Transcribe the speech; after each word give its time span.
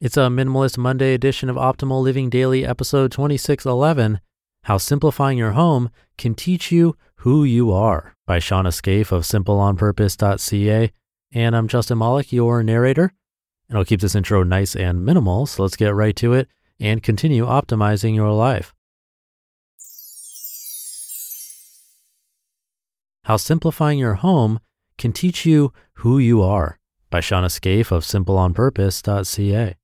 It's 0.00 0.16
a 0.16 0.22
Minimalist 0.22 0.76
Monday 0.76 1.14
edition 1.14 1.48
of 1.48 1.54
Optimal 1.54 2.02
Living 2.02 2.28
Daily, 2.28 2.66
episode 2.66 3.12
2611 3.12 4.20
How 4.64 4.76
Simplifying 4.76 5.38
Your 5.38 5.52
Home 5.52 5.88
Can 6.18 6.34
Teach 6.34 6.72
You 6.72 6.96
Who 7.18 7.44
You 7.44 7.70
Are 7.70 8.16
by 8.26 8.38
Shawna 8.38 8.72
Scaife 8.72 9.12
of 9.12 9.22
simpleonpurpose.ca. 9.22 10.92
And 11.32 11.56
I'm 11.56 11.68
Justin 11.68 11.98
Malik, 11.98 12.32
your 12.32 12.64
narrator. 12.64 13.12
And 13.68 13.78
I'll 13.78 13.84
keep 13.84 14.00
this 14.00 14.16
intro 14.16 14.42
nice 14.42 14.74
and 14.74 15.04
minimal, 15.04 15.46
so 15.46 15.62
let's 15.62 15.76
get 15.76 15.94
right 15.94 16.16
to 16.16 16.32
it 16.32 16.48
and 16.80 17.00
continue 17.00 17.46
optimizing 17.46 18.16
your 18.16 18.32
life. 18.32 18.74
How 23.22 23.36
Simplifying 23.36 24.00
Your 24.00 24.14
Home 24.14 24.58
Can 24.98 25.12
Teach 25.12 25.46
You 25.46 25.72
Who 25.98 26.18
You 26.18 26.42
Are 26.42 26.80
by 27.10 27.20
Shawna 27.20 27.48
Scaife 27.48 27.92
of 27.92 28.02
simpleonpurpose.ca. 28.02 29.76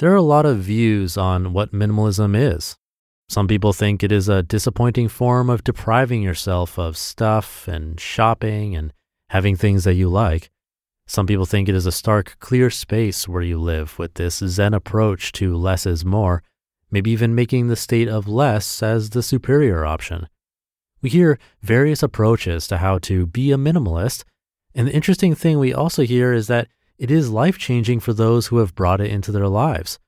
There 0.00 0.10
are 0.10 0.16
a 0.16 0.22
lot 0.22 0.44
of 0.44 0.58
views 0.58 1.16
on 1.16 1.52
what 1.52 1.72
minimalism 1.72 2.36
is. 2.36 2.76
Some 3.28 3.46
people 3.46 3.72
think 3.72 4.02
it 4.02 4.10
is 4.10 4.28
a 4.28 4.42
disappointing 4.42 5.08
form 5.08 5.48
of 5.48 5.62
depriving 5.62 6.20
yourself 6.20 6.78
of 6.78 6.96
stuff 6.96 7.68
and 7.68 7.98
shopping 8.00 8.74
and 8.74 8.92
having 9.30 9.54
things 9.54 9.84
that 9.84 9.94
you 9.94 10.08
like. 10.08 10.50
Some 11.06 11.26
people 11.26 11.46
think 11.46 11.68
it 11.68 11.76
is 11.76 11.86
a 11.86 11.92
stark, 11.92 12.36
clear 12.40 12.70
space 12.70 13.28
where 13.28 13.42
you 13.42 13.58
live 13.58 13.96
with 13.98 14.14
this 14.14 14.38
Zen 14.38 14.74
approach 14.74 15.30
to 15.32 15.56
less 15.56 15.86
is 15.86 16.04
more, 16.04 16.42
maybe 16.90 17.12
even 17.12 17.34
making 17.34 17.68
the 17.68 17.76
state 17.76 18.08
of 18.08 18.26
less 18.26 18.82
as 18.82 19.10
the 19.10 19.22
superior 19.22 19.84
option. 19.84 20.28
We 21.02 21.10
hear 21.10 21.38
various 21.62 22.02
approaches 22.02 22.66
to 22.68 22.78
how 22.78 22.98
to 22.98 23.26
be 23.26 23.52
a 23.52 23.56
minimalist, 23.56 24.24
and 24.74 24.88
the 24.88 24.94
interesting 24.94 25.34
thing 25.36 25.58
we 25.58 25.72
also 25.72 26.02
hear 26.02 26.32
is 26.32 26.48
that 26.48 26.68
it 26.98 27.10
is 27.10 27.30
life 27.30 27.58
changing 27.58 28.00
for 28.00 28.12
those 28.12 28.46
who 28.46 28.58
have 28.58 28.74
brought 28.74 29.00
it 29.00 29.10
into 29.10 29.32
their 29.32 29.48
lives. 29.48 29.98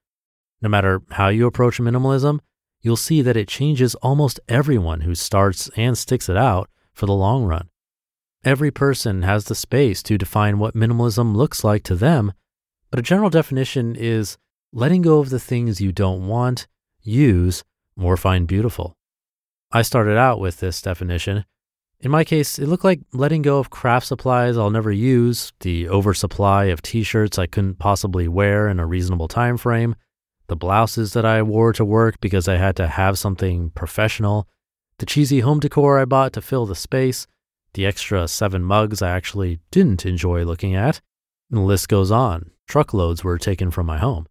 No 0.62 0.68
matter 0.68 1.02
how 1.10 1.28
you 1.28 1.46
approach 1.46 1.78
minimalism, 1.78 2.40
you'll 2.80 2.96
see 2.96 3.22
that 3.22 3.36
it 3.36 3.48
changes 3.48 3.94
almost 3.96 4.40
everyone 4.48 5.00
who 5.02 5.14
starts 5.14 5.68
and 5.76 5.98
sticks 5.98 6.28
it 6.28 6.36
out 6.36 6.70
for 6.92 7.06
the 7.06 7.12
long 7.12 7.44
run. 7.44 7.68
Every 8.44 8.70
person 8.70 9.22
has 9.22 9.46
the 9.46 9.54
space 9.54 10.02
to 10.04 10.16
define 10.16 10.58
what 10.58 10.74
minimalism 10.74 11.34
looks 11.34 11.64
like 11.64 11.82
to 11.84 11.96
them, 11.96 12.32
but 12.90 13.00
a 13.00 13.02
general 13.02 13.30
definition 13.30 13.96
is 13.96 14.38
letting 14.72 15.02
go 15.02 15.18
of 15.18 15.30
the 15.30 15.40
things 15.40 15.80
you 15.80 15.90
don't 15.90 16.28
want, 16.28 16.68
use, 17.02 17.64
or 18.00 18.16
find 18.16 18.46
beautiful. 18.46 18.96
I 19.72 19.82
started 19.82 20.16
out 20.16 20.38
with 20.38 20.60
this 20.60 20.80
definition 20.80 21.44
in 22.00 22.10
my 22.10 22.24
case, 22.24 22.58
it 22.58 22.66
looked 22.66 22.84
like 22.84 23.00
letting 23.12 23.42
go 23.42 23.58
of 23.58 23.70
craft 23.70 24.06
supplies 24.06 24.58
I'll 24.58 24.70
never 24.70 24.92
use, 24.92 25.52
the 25.60 25.88
oversupply 25.88 26.66
of 26.66 26.82
t-shirts 26.82 27.38
I 27.38 27.46
couldn't 27.46 27.78
possibly 27.78 28.28
wear 28.28 28.68
in 28.68 28.78
a 28.78 28.86
reasonable 28.86 29.28
time 29.28 29.56
frame, 29.56 29.96
the 30.48 30.56
blouses 30.56 31.14
that 31.14 31.24
I 31.24 31.42
wore 31.42 31.72
to 31.72 31.84
work 31.84 32.20
because 32.20 32.48
I 32.48 32.56
had 32.56 32.76
to 32.76 32.86
have 32.86 33.18
something 33.18 33.70
professional, 33.70 34.46
the 34.98 35.06
cheesy 35.06 35.40
home 35.40 35.60
decor 35.60 35.98
I 35.98 36.04
bought 36.04 36.32
to 36.34 36.42
fill 36.42 36.66
the 36.66 36.74
space, 36.74 37.26
the 37.74 37.86
extra 37.86 38.28
seven 38.28 38.62
mugs 38.62 39.02
I 39.02 39.10
actually 39.10 39.60
didn't 39.70 40.06
enjoy 40.06 40.44
looking 40.44 40.74
at, 40.74 41.00
and 41.50 41.58
the 41.58 41.62
list 41.62 41.88
goes 41.88 42.10
on. 42.10 42.50
Truckloads 42.68 43.24
were 43.24 43.38
taken 43.38 43.70
from 43.70 43.86
my 43.86 43.98
home. 43.98 44.26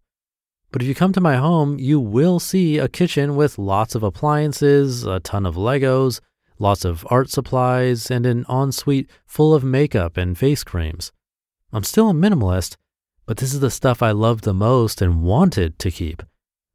But 0.72 0.82
if 0.82 0.88
you 0.88 0.94
come 0.94 1.12
to 1.12 1.20
my 1.20 1.36
home, 1.36 1.78
you 1.78 2.00
will 2.00 2.38
see 2.38 2.78
a 2.78 2.88
kitchen 2.88 3.36
with 3.36 3.58
lots 3.58 3.94
of 3.94 4.02
appliances, 4.02 5.04
a 5.04 5.20
ton 5.20 5.46
of 5.46 5.54
Legos, 5.54 6.20
lots 6.58 6.84
of 6.84 7.06
art 7.10 7.30
supplies, 7.30 8.10
and 8.10 8.26
an 8.26 8.44
ensuite 8.48 9.10
full 9.26 9.54
of 9.54 9.64
makeup 9.64 10.16
and 10.16 10.38
face 10.38 10.64
creams. 10.64 11.12
I'm 11.72 11.84
still 11.84 12.10
a 12.10 12.14
minimalist, 12.14 12.76
but 13.26 13.38
this 13.38 13.52
is 13.52 13.60
the 13.60 13.70
stuff 13.70 14.02
I 14.02 14.12
loved 14.12 14.44
the 14.44 14.54
most 14.54 15.02
and 15.02 15.22
wanted 15.22 15.78
to 15.80 15.90
keep. 15.90 16.22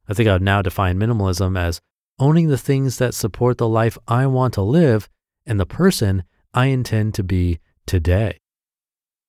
I 0.08 0.14
think 0.14 0.28
I 0.28 0.34
would 0.34 0.42
now 0.42 0.62
define 0.62 1.00
minimalism 1.00 1.58
as 1.58 1.80
owning 2.19 2.50
the 2.50 2.58
things 2.58 2.97
that 2.97 3.14
support 3.14 3.58
the 3.58 3.68
life 3.68 3.97
I 4.08 4.28
want 4.28 4.53
to 4.56 4.62
live 4.62 5.09
and 5.46 5.59
the 5.59 5.66
person 5.66 6.24
I 6.53 6.66
intend 6.68 7.13
to 7.16 7.24
be 7.24 7.59
today. 7.86 8.38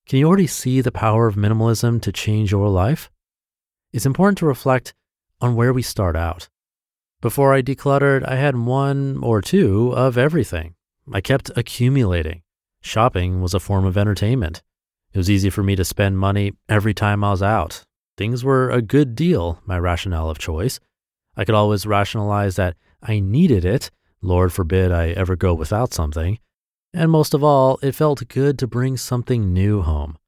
Can 0.06 0.18
you 0.18 0.26
already 0.26 0.48
see 0.48 0.80
the 0.80 0.92
power 0.92 1.26
of 1.26 1.36
minimalism 1.36 2.02
to 2.02 2.12
change 2.12 2.50
your 2.50 2.68
life? 2.68 3.10
It's 3.92 4.06
important 4.06 4.38
to 4.38 4.46
reflect 4.46 4.92
on 5.40 5.54
where 5.54 5.72
we 5.72 5.82
start 5.82 6.16
out. 6.16 6.48
Before 7.22 7.54
I 7.54 7.62
decluttered, 7.62 8.26
I 8.26 8.34
had 8.34 8.56
one 8.56 9.20
or 9.22 9.40
two 9.40 9.92
of 9.92 10.18
everything. 10.18 10.74
I 11.12 11.20
kept 11.20 11.52
accumulating. 11.54 12.42
Shopping 12.80 13.40
was 13.40 13.54
a 13.54 13.60
form 13.60 13.84
of 13.84 13.96
entertainment. 13.96 14.60
It 15.12 15.18
was 15.18 15.30
easy 15.30 15.48
for 15.48 15.62
me 15.62 15.76
to 15.76 15.84
spend 15.84 16.18
money 16.18 16.54
every 16.68 16.92
time 16.92 17.22
I 17.22 17.30
was 17.30 17.40
out. 17.40 17.84
Things 18.16 18.42
were 18.42 18.70
a 18.70 18.82
good 18.82 19.14
deal, 19.14 19.62
my 19.64 19.78
rationale 19.78 20.30
of 20.30 20.38
choice. 20.38 20.80
I 21.36 21.44
could 21.44 21.54
always 21.54 21.86
rationalize 21.86 22.56
that 22.56 22.76
I 23.00 23.20
needed 23.20 23.64
it. 23.64 23.92
Lord 24.20 24.52
forbid 24.52 24.90
I 24.90 25.10
ever 25.10 25.36
go 25.36 25.54
without 25.54 25.94
something. 25.94 26.40
And 26.92 27.08
most 27.08 27.34
of 27.34 27.44
all, 27.44 27.78
it 27.82 27.94
felt 27.94 28.26
good 28.26 28.58
to 28.58 28.66
bring 28.66 28.96
something 28.96 29.52
new 29.52 29.82
home. 29.82 30.18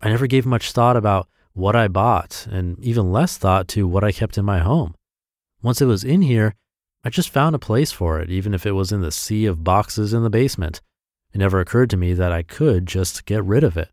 I 0.00 0.10
never 0.10 0.28
gave 0.28 0.46
much 0.46 0.70
thought 0.70 0.96
about 0.96 1.28
what 1.54 1.74
I 1.74 1.88
bought, 1.88 2.46
and 2.48 2.78
even 2.84 3.10
less 3.10 3.36
thought 3.36 3.66
to 3.68 3.88
what 3.88 4.04
I 4.04 4.12
kept 4.12 4.38
in 4.38 4.44
my 4.44 4.60
home. 4.60 4.94
Once 5.62 5.82
it 5.82 5.86
was 5.86 6.04
in 6.04 6.22
here, 6.22 6.54
I 7.04 7.10
just 7.10 7.30
found 7.30 7.54
a 7.54 7.58
place 7.58 7.92
for 7.92 8.20
it, 8.20 8.30
even 8.30 8.54
if 8.54 8.64
it 8.66 8.72
was 8.72 8.92
in 8.92 9.00
the 9.00 9.10
sea 9.10 9.46
of 9.46 9.64
boxes 9.64 10.12
in 10.12 10.22
the 10.22 10.30
basement. 10.30 10.80
It 11.32 11.38
never 11.38 11.60
occurred 11.60 11.90
to 11.90 11.96
me 11.96 12.12
that 12.14 12.32
I 12.32 12.42
could 12.42 12.86
just 12.86 13.24
get 13.26 13.44
rid 13.44 13.64
of 13.64 13.76
it. 13.76 13.90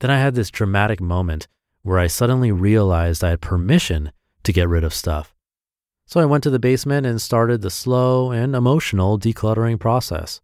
Then 0.00 0.10
I 0.10 0.18
had 0.18 0.34
this 0.34 0.50
dramatic 0.50 1.00
moment 1.00 1.48
where 1.82 1.98
I 1.98 2.06
suddenly 2.06 2.52
realized 2.52 3.22
I 3.22 3.30
had 3.30 3.40
permission 3.40 4.12
to 4.44 4.52
get 4.52 4.68
rid 4.68 4.84
of 4.84 4.94
stuff. 4.94 5.34
So 6.06 6.20
I 6.20 6.24
went 6.24 6.42
to 6.44 6.50
the 6.50 6.58
basement 6.58 7.06
and 7.06 7.20
started 7.20 7.60
the 7.60 7.70
slow 7.70 8.30
and 8.30 8.54
emotional 8.54 9.18
decluttering 9.18 9.78
process. 9.78 10.40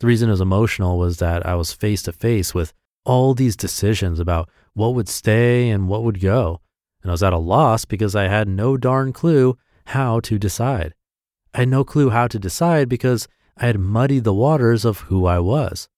The 0.00 0.06
reason 0.06 0.28
it 0.28 0.32
was 0.32 0.40
emotional 0.40 0.98
was 0.98 1.18
that 1.18 1.46
I 1.46 1.54
was 1.54 1.72
face 1.72 2.02
to 2.02 2.12
face 2.12 2.52
with 2.52 2.72
all 3.04 3.34
these 3.34 3.56
decisions 3.56 4.20
about 4.20 4.50
what 4.74 4.94
would 4.94 5.08
stay 5.08 5.70
and 5.70 5.88
what 5.88 6.02
would 6.02 6.20
go 6.20 6.60
and 7.02 7.10
I 7.10 7.12
was 7.12 7.22
at 7.22 7.32
a 7.32 7.38
loss 7.38 7.84
because 7.84 8.14
I 8.14 8.28
had 8.28 8.48
no 8.48 8.76
darn 8.76 9.12
clue 9.12 9.56
how 9.86 10.20
to 10.20 10.38
decide. 10.38 10.94
I 11.54 11.60
had 11.60 11.68
no 11.68 11.84
clue 11.84 12.10
how 12.10 12.28
to 12.28 12.38
decide 12.38 12.88
because 12.88 13.28
I 13.56 13.66
had 13.66 13.78
muddied 13.78 14.24
the 14.24 14.34
waters 14.34 14.84
of 14.84 15.00
who 15.00 15.26
I 15.26 15.38
was. 15.38 15.88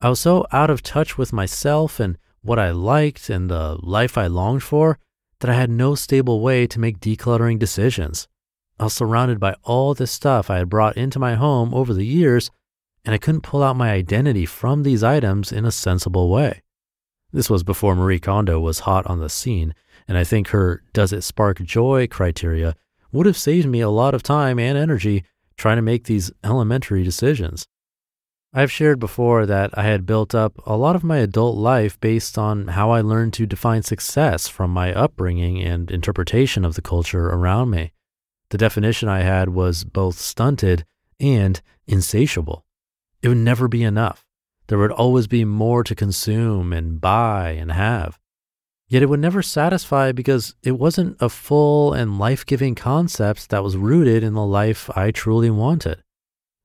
I 0.00 0.08
was 0.08 0.20
so 0.20 0.46
out 0.52 0.70
of 0.70 0.82
touch 0.82 1.16
with 1.16 1.32
myself 1.32 2.00
and 2.00 2.18
what 2.42 2.58
I 2.58 2.70
liked 2.70 3.30
and 3.30 3.50
the 3.50 3.78
life 3.82 4.16
I 4.16 4.26
longed 4.26 4.62
for 4.62 4.98
that 5.40 5.50
I 5.50 5.54
had 5.54 5.70
no 5.70 5.94
stable 5.94 6.40
way 6.40 6.66
to 6.66 6.80
make 6.80 7.00
decluttering 7.00 7.58
decisions. 7.58 8.28
I 8.78 8.84
was 8.84 8.94
surrounded 8.94 9.38
by 9.38 9.56
all 9.62 9.94
this 9.94 10.10
stuff 10.10 10.50
I 10.50 10.58
had 10.58 10.68
brought 10.68 10.96
into 10.96 11.18
my 11.18 11.34
home 11.34 11.74
over 11.74 11.92
the 11.92 12.06
years, 12.06 12.50
and 13.04 13.14
I 13.14 13.18
couldn't 13.18 13.42
pull 13.42 13.62
out 13.62 13.76
my 13.76 13.90
identity 13.90 14.46
from 14.46 14.82
these 14.82 15.02
items 15.02 15.52
in 15.52 15.64
a 15.64 15.70
sensible 15.70 16.30
way. 16.30 16.62
This 17.32 17.48
was 17.48 17.62
before 17.62 17.94
Marie 17.94 18.18
Kondo 18.18 18.58
was 18.58 18.80
hot 18.80 19.06
on 19.06 19.20
the 19.20 19.28
scene, 19.28 19.74
and 20.08 20.18
I 20.18 20.24
think 20.24 20.48
her 20.48 20.82
does 20.92 21.12
it 21.12 21.22
spark 21.22 21.62
joy 21.62 22.06
criteria 22.08 22.74
would 23.12 23.26
have 23.26 23.36
saved 23.36 23.68
me 23.68 23.80
a 23.80 23.88
lot 23.88 24.14
of 24.14 24.22
time 24.22 24.58
and 24.58 24.76
energy 24.76 25.24
trying 25.56 25.76
to 25.76 25.82
make 25.82 26.04
these 26.04 26.32
elementary 26.42 27.02
decisions. 27.04 27.66
I've 28.52 28.72
shared 28.72 28.98
before 28.98 29.46
that 29.46 29.70
I 29.78 29.84
had 29.84 30.06
built 30.06 30.34
up 30.34 30.54
a 30.66 30.76
lot 30.76 30.96
of 30.96 31.04
my 31.04 31.18
adult 31.18 31.56
life 31.56 32.00
based 32.00 32.36
on 32.36 32.68
how 32.68 32.90
I 32.90 33.00
learned 33.00 33.32
to 33.34 33.46
define 33.46 33.82
success 33.82 34.48
from 34.48 34.72
my 34.72 34.92
upbringing 34.92 35.60
and 35.60 35.88
interpretation 35.88 36.64
of 36.64 36.74
the 36.74 36.82
culture 36.82 37.28
around 37.28 37.70
me. 37.70 37.92
The 38.48 38.58
definition 38.58 39.08
I 39.08 39.20
had 39.20 39.50
was 39.50 39.84
both 39.84 40.18
stunted 40.18 40.84
and 41.20 41.60
insatiable. 41.86 42.64
It 43.22 43.28
would 43.28 43.36
never 43.36 43.68
be 43.68 43.84
enough. 43.84 44.26
There 44.70 44.78
would 44.78 44.92
always 44.92 45.26
be 45.26 45.44
more 45.44 45.82
to 45.82 45.96
consume 45.96 46.72
and 46.72 47.00
buy 47.00 47.50
and 47.50 47.72
have. 47.72 48.20
Yet 48.86 49.02
it 49.02 49.08
would 49.08 49.18
never 49.18 49.42
satisfy 49.42 50.12
because 50.12 50.54
it 50.62 50.78
wasn't 50.78 51.16
a 51.18 51.28
full 51.28 51.92
and 51.92 52.20
life 52.20 52.46
giving 52.46 52.76
concept 52.76 53.50
that 53.50 53.64
was 53.64 53.76
rooted 53.76 54.22
in 54.22 54.34
the 54.34 54.46
life 54.46 54.88
I 54.96 55.10
truly 55.10 55.50
wanted. 55.50 56.04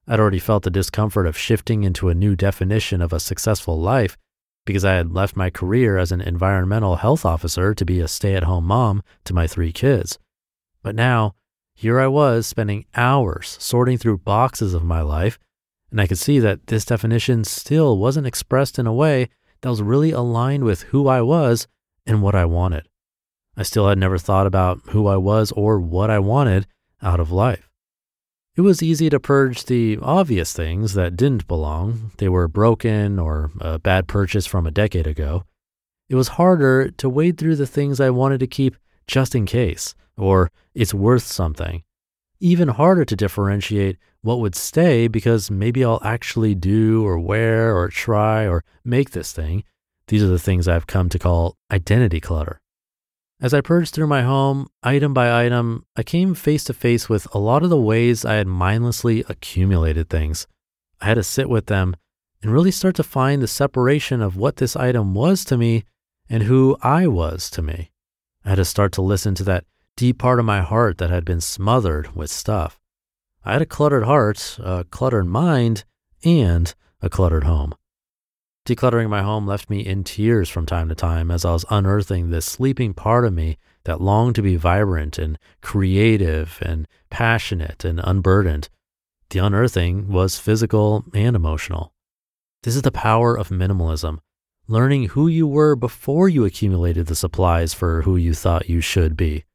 I'd 0.08 0.20
already 0.20 0.38
felt 0.38 0.62
the 0.62 0.70
discomfort 0.70 1.26
of 1.26 1.36
shifting 1.36 1.82
into 1.82 2.10
a 2.10 2.14
new 2.14 2.36
definition 2.36 3.02
of 3.02 3.12
a 3.12 3.20
successful 3.20 3.82
life 3.82 4.20
because 4.68 4.86
I 4.86 4.94
had 4.94 5.12
left 5.12 5.36
my 5.36 5.50
career 5.50 5.98
as 5.98 6.12
an 6.12 6.22
environmental 6.22 6.98
health 6.98 7.26
officer 7.26 7.74
to 7.74 7.86
be 7.86 8.02
a 8.02 8.08
stay 8.08 8.36
at 8.36 8.44
home 8.44 8.66
mom 8.66 9.02
to 9.24 9.34
my 9.34 9.48
three 9.48 9.72
kids. 9.72 10.20
But 10.84 10.94
now, 10.94 11.34
here 11.74 12.00
I 12.00 12.06
was 12.06 12.46
spending 12.46 12.86
hours 12.96 13.58
sorting 13.60 13.98
through 13.98 14.20
boxes 14.20 14.76
of 14.76 14.84
my 14.84 15.02
life, 15.02 15.40
and 15.96 16.02
I 16.02 16.08
could 16.08 16.20
see 16.20 16.40
that 16.40 16.68
this 16.68 16.84
definition 16.84 17.46
still 17.46 17.98
wasn't 17.98 18.28
expressed 18.28 18.78
in 18.78 18.86
a 18.86 18.92
way 18.92 19.30
that 19.62 19.70
was 19.70 19.82
really 19.82 20.12
aligned 20.12 20.66
with 20.66 20.82
who 20.82 21.08
I 21.08 21.22
was 21.22 21.70
and 22.06 22.22
what 22.22 22.36
I 22.36 22.44
wanted. 22.44 22.90
I 23.56 23.64
still 23.64 23.88
had 23.88 23.98
never 23.98 24.18
thought 24.18 24.46
about 24.46 24.82
who 24.90 25.08
I 25.08 25.16
was 25.16 25.54
or 25.54 25.80
what 25.80 26.10
I 26.10 26.20
wanted 26.20 26.68
out 27.02 27.22
of 27.22 27.32
life. 27.32 27.70
It 28.58 28.62
was 28.62 28.84
easy 28.84 29.10
to 29.10 29.22
purge 29.22 29.68
the 29.68 29.98
obvious 30.02 30.52
things 30.52 30.96
that 30.96 31.16
didn't 31.16 31.48
belong. 31.48 32.12
They 32.18 32.28
were 32.28 32.50
broken 32.50 33.18
or 33.18 33.52
a 33.62 33.80
bad 33.80 34.10
purchase 34.10 34.46
from 34.46 34.68
a 34.68 34.72
decade 34.72 35.08
ago. 35.08 35.46
It 36.10 36.16
was 36.16 36.36
harder 36.36 36.92
to 36.92 37.08
wade 37.08 37.38
through 37.38 37.56
the 37.56 37.66
things 37.66 38.02
I 38.02 38.10
wanted 38.10 38.42
to 38.42 38.48
keep 38.48 38.76
just 39.08 39.34
in 39.34 39.46
case, 39.46 39.96
or 40.18 40.52
it's 40.74 40.94
worth 40.94 41.24
something. 41.24 41.84
Even 42.40 42.68
harder 42.68 43.06
to 43.06 43.16
differentiate 43.16 43.98
what 44.22 44.40
would 44.40 44.56
stay 44.56 45.08
because 45.08 45.50
maybe 45.50 45.86
I'll 45.86 46.02
actually 46.04 46.56
do 46.56 47.06
or 47.06 47.20
wear 47.20 47.76
or 47.76 47.90
try 47.90 48.48
or 48.48 48.64
make 48.84 49.12
this 49.12 49.32
thing. 49.32 49.64
These 50.08 50.24
are 50.24 50.28
the 50.28 50.40
things 50.40 50.68
I've 50.68 50.88
come 50.88 51.10
to 51.10 51.20
call 51.20 51.58
identity 51.72 52.20
clutter. 52.20 52.60
As 53.42 53.54
I 53.54 53.62
purged 53.62 53.94
through 53.94 54.08
my 54.08 54.22
home, 54.22 54.68
item 54.82 55.14
by 55.14 55.46
item, 55.46 55.86
I 55.96 56.04
came 56.04 56.36
face 56.36 56.64
to 56.66 56.74
face 56.74 57.10
with 57.10 57.28
a 57.34 57.40
lot 57.40 57.64
of 57.64 57.70
the 57.70 57.80
ways 57.80 58.24
I 58.24 58.36
had 58.36 58.48
mindlessly 58.48 59.26
accumulated 59.28 60.10
things. 60.10 60.48
I 61.02 61.06
had 61.06 61.16
to 61.16 61.24
sit 61.24 61.50
with 61.50 61.66
them 61.66 61.96
and 62.42 62.52
really 62.52 62.72
start 62.72 62.96
to 62.96 63.04
find 63.04 63.42
the 63.42 63.48
separation 63.48 64.22
of 64.22 64.38
what 64.38 64.58
this 64.58 64.76
item 64.76 65.14
was 65.14 65.44
to 65.46 65.58
me 65.58 65.84
and 66.30 66.44
who 66.44 66.78
I 66.82 67.08
was 67.08 67.50
to 67.52 67.62
me. 67.62 67.92
I 68.46 68.50
had 68.50 68.56
to 68.56 68.66
start 68.66 68.92
to 68.94 69.02
listen 69.02 69.36
to 69.36 69.44
that 69.46 69.66
deep 69.98 70.18
part 70.18 70.40
of 70.40 70.46
my 70.46 70.62
heart 70.62 70.98
that 70.98 71.10
had 71.10 71.24
been 71.24 71.42
smothered 71.42 72.16
with 72.16 72.30
stuff. 72.30 72.80
I 73.44 73.54
had 73.54 73.62
a 73.62 73.66
cluttered 73.66 74.04
heart, 74.04 74.58
a 74.62 74.84
cluttered 74.86 75.28
mind, 75.28 75.86
and 76.24 76.74
a 77.02 77.10
cluttered 77.10 77.44
home. 77.44 77.74
Decluttering 78.66 79.10
my 79.10 79.22
home 79.22 79.46
left 79.46 79.70
me 79.70 79.86
in 79.86 80.04
tears 80.04 80.50
from 80.50 80.66
time 80.66 80.90
to 80.90 80.96
time 80.96 81.30
as 81.30 81.46
I 81.46 81.54
was 81.54 81.66
unearthing 81.70 82.32
this 82.32 82.48
sleeping 82.48 82.96
part 82.96 83.24
of 83.24 83.34
me 83.34 83.60
that 83.84 84.02
longed 84.02 84.34
to 84.36 84.42
be 84.42 84.56
vibrant 84.56 85.20
and 85.20 85.38
creative 85.62 86.58
and 86.64 86.88
passionate 87.12 87.86
and 87.86 88.02
unburdened. 88.04 88.70
The 89.30 89.40
unearthing 89.40 90.08
was 90.08 90.40
physical 90.40 91.06
and 91.14 91.36
emotional. 91.36 91.94
This 92.64 92.76
is 92.76 92.82
the 92.82 92.92
power 92.92 93.38
of 93.38 93.50
minimalism, 93.50 94.18
learning 94.68 95.10
who 95.10 95.28
you 95.28 95.46
were 95.46 95.76
before 95.76 96.28
you 96.28 96.44
accumulated 96.44 97.06
the 97.06 97.16
supplies 97.16 97.76
for 97.76 98.02
who 98.02 98.18
you 98.18 98.34
thought 98.34 98.68
you 98.68 98.82
should 98.82 99.16
be. 99.16 99.46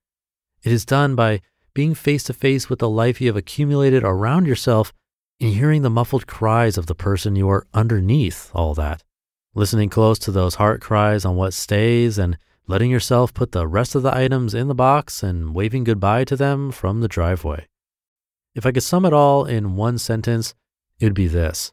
It 0.63 0.73
is 0.73 0.85
done 0.85 1.15
by 1.15 1.41
being 1.73 1.95
face 1.95 2.25
to 2.25 2.33
face 2.33 2.69
with 2.69 2.81
the 2.81 2.89
life 2.89 3.21
you 3.21 3.29
have 3.29 3.37
accumulated 3.37 4.03
around 4.05 4.47
yourself 4.47 4.93
and 5.41 5.55
hearing 5.55 5.83
the 5.83 5.91
muffled 5.91 6.27
cries 6.27 6.77
of 6.77 6.87
the 6.87 6.95
person 6.95 7.37
you 7.37 7.49
are 7.49 7.67
underneath 7.73 8.51
all 8.55 8.75
that. 8.75 9.03
Listening 9.55 9.89
close 9.89 10.19
to 10.21 10.31
those 10.31 10.57
heart 10.57 10.81
cries 10.81 11.25
on 11.25 11.37
what 11.37 11.55
stays 11.55 12.19
and 12.19 12.37
letting 12.67 12.91
yourself 12.91 13.33
put 13.33 13.53
the 13.53 13.67
rest 13.67 13.95
of 13.95 14.03
the 14.03 14.15
items 14.15 14.55
in 14.55 14.69
the 14.69 14.75
box 14.75 15.23
and 15.23 15.55
waving 15.55 15.85
goodbye 15.85 16.25
to 16.25 16.37
them 16.37 16.71
from 16.71 17.01
the 17.01 17.09
driveway. 17.09 17.67
If 18.55 18.67
I 18.67 18.73
could 18.73 18.83
sum 18.83 19.05
it 19.07 19.13
all 19.13 19.45
in 19.45 19.77
one 19.77 19.99
sentence, 19.99 20.55
it 20.99 21.07
would 21.07 21.15
be 21.15 21.27
this 21.27 21.73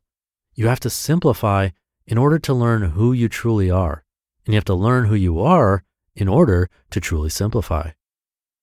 You 0.56 0.68
have 0.68 0.80
to 0.82 0.90
simplify 0.90 1.70
in 2.06 2.18
order 2.18 2.40
to 2.40 2.54
learn 2.54 2.92
who 2.92 3.12
you 3.12 3.28
truly 3.28 3.70
are, 3.70 4.04
and 4.46 4.54
you 4.54 4.58
have 4.58 4.66
to 4.66 4.74
learn 4.74 5.06
who 5.06 5.16
you 5.16 5.42
are 5.42 5.84
in 6.16 6.28
order 6.28 6.70
to 6.92 7.02
truly 7.02 7.30
simplify. 7.30 7.92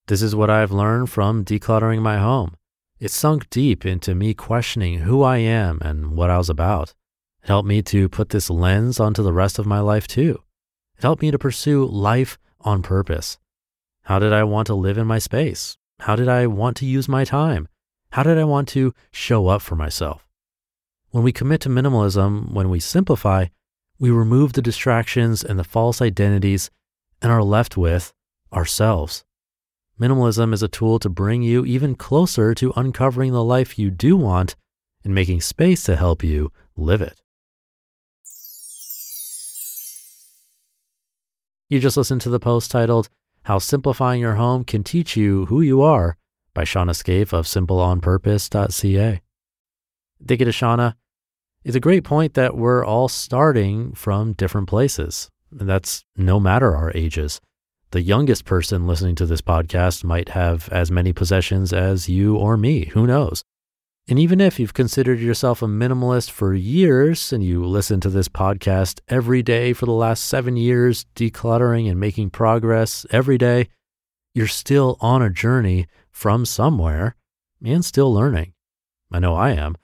This 0.07 0.21
is 0.21 0.35
what 0.35 0.51
I've 0.51 0.71
learned 0.71 1.09
from 1.09 1.43
decluttering 1.43 1.99
my 1.99 2.19
home. 2.19 2.55
It 2.99 3.09
sunk 3.09 3.49
deep 3.49 3.87
into 3.87 4.13
me 4.13 4.35
questioning 4.35 4.99
who 4.99 5.23
I 5.23 5.37
am 5.37 5.79
and 5.81 6.11
what 6.11 6.29
I 6.29 6.37
was 6.37 6.49
about. 6.49 6.93
It 7.41 7.47
helped 7.47 7.67
me 7.67 7.81
to 7.81 8.07
put 8.07 8.29
this 8.29 8.51
lens 8.51 8.99
onto 8.99 9.23
the 9.23 9.33
rest 9.33 9.57
of 9.57 9.65
my 9.65 9.79
life 9.79 10.07
too. 10.07 10.43
It 10.97 11.01
helped 11.01 11.23
me 11.23 11.31
to 11.31 11.39
pursue 11.39 11.85
life 11.85 12.37
on 12.61 12.83
purpose. 12.83 13.39
How 14.03 14.19
did 14.19 14.31
I 14.31 14.43
want 14.43 14.67
to 14.67 14.75
live 14.75 14.99
in 14.99 15.07
my 15.07 15.17
space? 15.17 15.75
How 16.01 16.15
did 16.15 16.27
I 16.27 16.45
want 16.45 16.77
to 16.77 16.85
use 16.85 17.09
my 17.09 17.23
time? 17.23 17.67
How 18.11 18.21
did 18.21 18.37
I 18.37 18.43
want 18.43 18.67
to 18.69 18.93
show 19.11 19.47
up 19.47 19.63
for 19.63 19.75
myself? 19.75 20.27
When 21.09 21.23
we 21.23 21.31
commit 21.31 21.61
to 21.61 21.69
minimalism, 21.69 22.51
when 22.51 22.69
we 22.69 22.79
simplify, 22.79 23.47
we 23.97 24.11
remove 24.11 24.53
the 24.53 24.61
distractions 24.61 25.43
and 25.43 25.57
the 25.57 25.63
false 25.63 25.99
identities 25.99 26.69
and 27.23 27.31
are 27.31 27.43
left 27.43 27.75
with 27.75 28.13
ourselves. 28.53 29.25
Minimalism 29.99 30.53
is 30.53 30.61
a 30.61 30.67
tool 30.67 30.99
to 30.99 31.07
bring 31.07 31.41
you 31.41 31.63
even 31.63 31.95
closer 31.95 32.53
to 32.53 32.73
uncovering 32.75 33.31
the 33.31 33.43
life 33.43 33.79
you 33.79 33.89
do 33.89 34.17
want 34.17 34.57
and 35.05 35.15
making 35.15 35.39
space 35.39 35.83
to 35.85 35.95
help 35.95 36.21
you 36.21 36.51
live 36.75 37.01
it. 37.01 37.21
You 41.69 41.79
just 41.79 41.95
listened 41.95 42.21
to 42.21 42.29
the 42.29 42.41
post 42.41 42.71
titled, 42.71 43.07
How 43.43 43.57
Simplifying 43.57 44.19
Your 44.19 44.35
Home 44.35 44.65
Can 44.65 44.83
Teach 44.83 45.15
You 45.15 45.45
Who 45.45 45.61
You 45.61 45.81
Are 45.81 46.17
by 46.53 46.63
Shawna 46.63 46.93
Scaife 46.93 47.31
of 47.31 47.45
simpleonpurpose.ca. 47.45 49.21
Thank 50.27 50.39
you 50.39 50.45
to 50.45 50.51
Shawna. 50.51 50.95
It's 51.63 51.75
a 51.75 51.79
great 51.79 52.03
point 52.03 52.33
that 52.33 52.57
we're 52.57 52.85
all 52.85 53.07
starting 53.07 53.93
from 53.93 54.33
different 54.33 54.67
places. 54.67 55.29
And 55.57 55.69
that's 55.69 56.03
no 56.17 56.39
matter 56.39 56.75
our 56.75 56.91
ages 56.93 57.39
the 57.95 58.01
youngest 58.01 58.43
person 58.43 58.85
listening 58.85 59.15
to 59.15 59.25
this 59.25 59.39
podcast 59.39 60.03
might 60.03 60.27
have 60.27 60.67
as 60.67 60.91
many 60.91 61.13
possessions 61.13 61.71
as 61.71 62.09
you 62.09 62.35
or 62.35 62.57
me. 62.57 62.87
Who 62.87 63.07
knows? 63.07 63.41
And 64.09 64.19
even 64.19 64.41
if 64.41 64.59
you've 64.59 64.73
considered 64.73 65.21
yourself 65.21 65.61
a 65.61 65.65
minimalist 65.65 66.29
for 66.29 66.53
years 66.53 67.31
and 67.31 67.41
you 67.41 67.65
listen 67.65 68.01
to 68.01 68.09
this 68.09 68.27
podcast 68.27 68.99
every 69.07 69.41
day 69.41 69.71
for 69.71 69.85
the 69.85 69.93
last 69.93 70.25
seven 70.25 70.57
years, 70.57 71.05
decluttering 71.15 71.89
and 71.89 71.97
making 71.97 72.31
progress 72.31 73.05
every 73.11 73.37
day, 73.37 73.69
you're 74.33 74.45
still 74.45 74.97
on 74.99 75.21
a 75.21 75.29
journey 75.29 75.87
from 76.11 76.43
somewhere 76.43 77.15
and 77.63 77.85
still 77.85 78.13
learning. 78.13 78.51
I 79.09 79.19
know 79.19 79.35
I 79.35 79.51
am. 79.51 79.77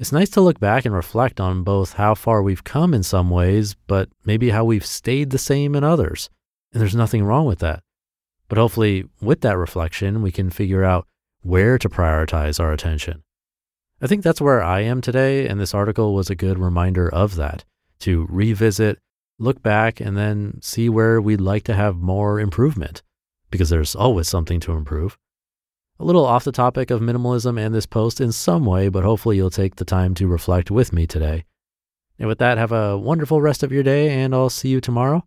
It's 0.00 0.10
nice 0.10 0.30
to 0.30 0.40
look 0.40 0.58
back 0.58 0.84
and 0.84 0.92
reflect 0.92 1.38
on 1.38 1.62
both 1.62 1.92
how 1.92 2.16
far 2.16 2.42
we've 2.42 2.64
come 2.64 2.92
in 2.92 3.04
some 3.04 3.30
ways, 3.30 3.76
but 3.86 4.08
maybe 4.24 4.50
how 4.50 4.64
we've 4.64 4.84
stayed 4.84 5.30
the 5.30 5.38
same 5.38 5.76
in 5.76 5.84
others. 5.84 6.28
And 6.72 6.80
there's 6.80 6.94
nothing 6.94 7.24
wrong 7.24 7.46
with 7.46 7.60
that. 7.60 7.82
But 8.48 8.58
hopefully, 8.58 9.04
with 9.20 9.40
that 9.40 9.58
reflection, 9.58 10.22
we 10.22 10.30
can 10.30 10.50
figure 10.50 10.84
out 10.84 11.06
where 11.42 11.78
to 11.78 11.88
prioritize 11.88 12.60
our 12.60 12.72
attention. 12.72 13.22
I 14.00 14.06
think 14.06 14.22
that's 14.22 14.40
where 14.40 14.62
I 14.62 14.80
am 14.80 15.00
today, 15.00 15.48
and 15.48 15.58
this 15.58 15.74
article 15.74 16.14
was 16.14 16.28
a 16.28 16.34
good 16.34 16.58
reminder 16.58 17.08
of 17.08 17.36
that 17.36 17.64
to 18.00 18.26
revisit, 18.28 18.98
look 19.38 19.62
back, 19.62 20.00
and 20.00 20.16
then 20.16 20.60
see 20.60 20.88
where 20.88 21.20
we'd 21.20 21.40
like 21.40 21.64
to 21.64 21.74
have 21.74 21.96
more 21.96 22.38
improvement, 22.38 23.02
because 23.50 23.70
there's 23.70 23.96
always 23.96 24.28
something 24.28 24.60
to 24.60 24.72
improve. 24.72 25.16
A 25.98 26.04
little 26.04 26.26
off 26.26 26.44
the 26.44 26.52
topic 26.52 26.90
of 26.90 27.00
minimalism 27.00 27.58
and 27.58 27.74
this 27.74 27.86
post 27.86 28.20
in 28.20 28.32
some 28.32 28.66
way, 28.66 28.88
but 28.88 29.02
hopefully 29.02 29.36
you'll 29.36 29.48
take 29.48 29.76
the 29.76 29.84
time 29.84 30.14
to 30.16 30.26
reflect 30.26 30.70
with 30.70 30.92
me 30.92 31.06
today. 31.06 31.44
And 32.18 32.28
with 32.28 32.38
that, 32.38 32.58
have 32.58 32.72
a 32.72 32.98
wonderful 32.98 33.40
rest 33.40 33.62
of 33.62 33.72
your 33.72 33.82
day, 33.82 34.10
and 34.10 34.34
I'll 34.34 34.50
see 34.50 34.68
you 34.68 34.80
tomorrow 34.80 35.26